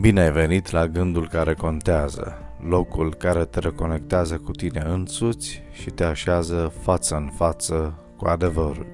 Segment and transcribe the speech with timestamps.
[0.00, 5.90] Bine ai venit la gândul care contează, locul care te reconectează cu tine însuți și
[5.90, 8.86] te așează față în față cu adevărul.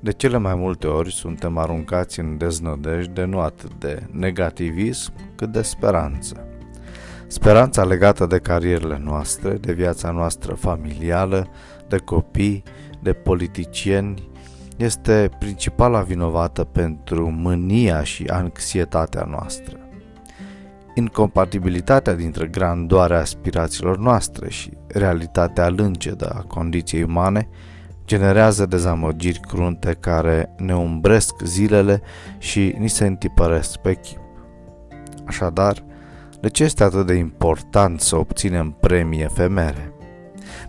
[0.00, 5.62] De cele mai multe ori suntem aruncați în deznădejde nu atât de negativism cât de
[5.62, 6.46] speranță.
[7.26, 11.48] Speranța legată de carierele noastre, de viața noastră familială,
[11.88, 12.62] de copii,
[13.02, 14.28] de politicieni,
[14.80, 19.76] este principala vinovată pentru mânia și anxietatea noastră.
[20.94, 27.48] Incompatibilitatea dintre grandoarea aspirațiilor noastre și realitatea lângedă a condiției umane
[28.04, 32.02] generează dezamăgiri crunte care ne umbresc zilele
[32.38, 34.20] și ni se întipăresc pe chip.
[35.24, 35.84] Așadar,
[36.40, 39.92] de ce este atât de important să obținem premii efemere?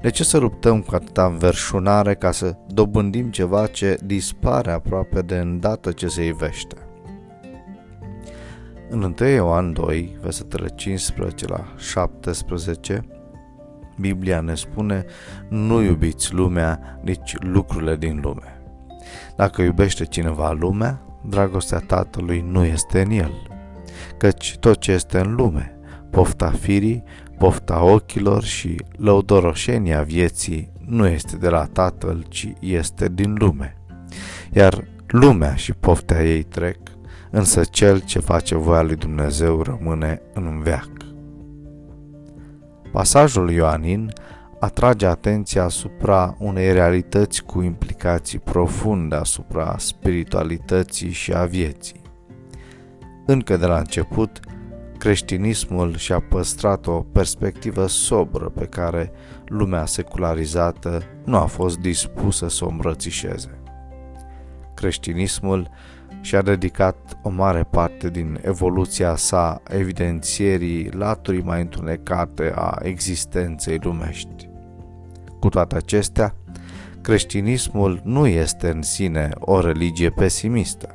[0.01, 5.35] De ce să luptăm cu atâta înverșunare ca să dobândim ceva ce dispare aproape de
[5.37, 6.75] îndată ce se ivește?
[8.89, 13.05] În 1 Ioan 2, versetele 15 la 17,
[13.99, 15.05] Biblia ne spune
[15.49, 18.61] nu iubiți lumea, nici lucrurile din lume.
[19.35, 23.31] Dacă iubește cineva lumea, dragostea Tatălui nu este în el.
[24.17, 25.70] Căci tot ce este în lume,
[26.11, 27.03] pofta firii,
[27.37, 33.77] pofta ochilor și lăudoroșenia vieții nu este de la Tatăl, ci este din lume.
[34.53, 36.77] Iar lumea și poftea ei trec,
[37.31, 40.89] însă cel ce face voia lui Dumnezeu rămâne în veac.
[42.91, 44.13] Pasajul Ioanin
[44.59, 52.01] atrage atenția asupra unei realități cu implicații profunde asupra spiritualității și a vieții.
[53.25, 54.39] Încă de la început,
[55.01, 59.11] creștinismul și-a păstrat o perspectivă sobră pe care
[59.45, 63.59] lumea secularizată nu a fost dispusă să o îmbrățișeze.
[64.75, 65.69] Creștinismul
[66.21, 74.49] și-a dedicat o mare parte din evoluția sa evidențierii laturii mai întunecate a existenței lumești.
[75.39, 76.35] Cu toate acestea,
[77.01, 80.93] creștinismul nu este în sine o religie pesimistă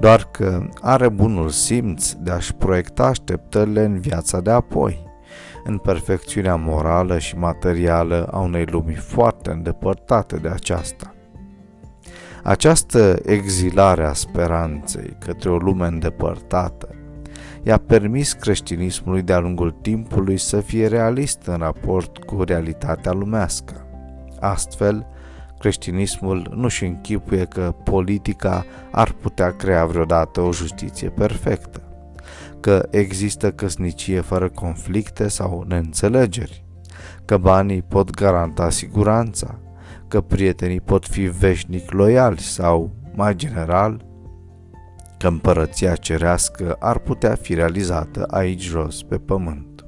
[0.00, 5.06] doar că are bunul simț de a-și proiecta așteptările în viața de apoi,
[5.64, 11.14] în perfecțiunea morală și materială a unei lumi foarte îndepărtate de aceasta.
[12.42, 16.88] Această exilare a speranței către o lume îndepărtată
[17.62, 23.86] i-a permis creștinismului de-a lungul timpului să fie realist în raport cu realitatea lumească.
[24.40, 25.06] Astfel,
[25.58, 31.82] creștinismul nu-și închipuie că politica ar putea crea vreodată o justiție perfectă,
[32.60, 36.64] că există căsnicie fără conflicte sau neînțelegeri,
[37.24, 39.58] că banii pot garanta siguranța,
[40.08, 44.06] că prietenii pot fi veșnic loiali sau, mai general,
[45.18, 49.84] că împărăția cerească ar putea fi realizată aici jos pe pământ.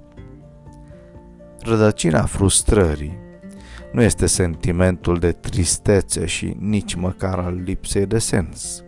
[1.62, 3.18] Rădăcina frustrării
[3.92, 8.84] nu este sentimentul de tristețe și nici măcar al lipsei de sens.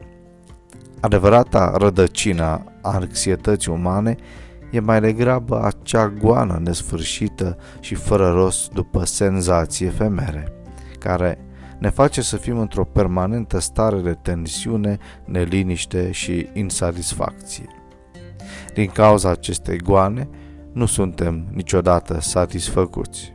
[1.00, 4.16] Adevărata rădăcina a anxietății umane
[4.70, 10.52] e mai degrabă acea goană nesfârșită și fără rost după senzații efemere,
[10.98, 11.38] care
[11.78, 17.66] ne face să fim într-o permanentă stare de tensiune, neliniște și insatisfacție.
[18.74, 20.28] Din cauza acestei goane,
[20.72, 23.34] nu suntem niciodată satisfăcuți.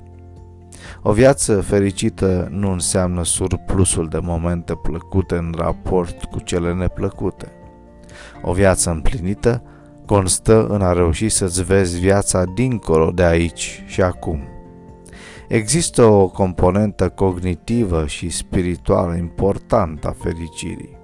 [1.01, 7.51] O viață fericită nu înseamnă surplusul de momente plăcute în raport cu cele neplăcute.
[8.41, 9.63] O viață împlinită
[10.05, 14.39] constă în a reuși să-ți vezi viața dincolo de aici și acum.
[15.47, 20.97] Există o componentă cognitivă și spirituală importantă a fericirii.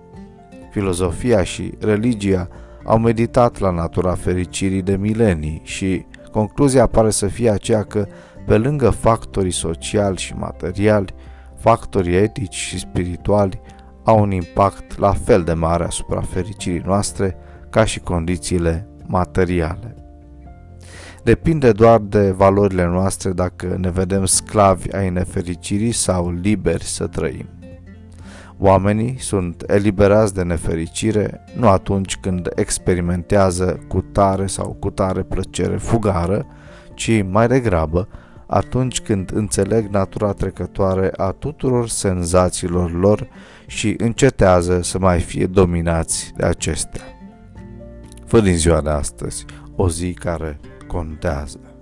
[0.72, 2.48] Filozofia și religia
[2.84, 8.08] au meditat la natura fericirii de milenii și concluzia pare să fie aceea că
[8.46, 11.14] pe lângă factorii sociali și materiali,
[11.58, 13.62] factorii etici și spirituali
[14.04, 17.38] au un impact la fel de mare asupra fericirii noastre
[17.70, 19.96] ca și condițiile materiale.
[21.24, 27.48] Depinde doar de valorile noastre dacă ne vedem sclavi ai nefericirii sau liberi să trăim.
[28.58, 35.78] Oamenii sunt eliberați de nefericire nu atunci când experimentează cu tare sau cu tare plăcere
[35.78, 36.46] fugară,
[36.94, 38.08] ci mai degrabă
[38.48, 43.28] atunci când înțeleg natura trecătoare a tuturor senzațiilor lor
[43.68, 47.04] și încetează să mai fie dominați de acestea.
[48.26, 49.46] Fă din ziua de astăzi
[49.76, 51.73] o zi care contează.